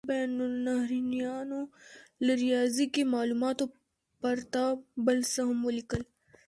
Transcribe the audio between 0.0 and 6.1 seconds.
بین النهرینیانو له ریاضیکي مالوماتو پرته بل څه هم ولیکل.